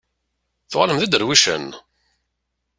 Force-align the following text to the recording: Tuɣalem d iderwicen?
Tuɣalem 0.69 0.97
d 0.99 1.03
iderwicen? 1.05 1.67